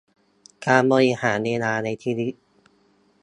[0.65, 2.33] การบริหารเวลาในชีวิต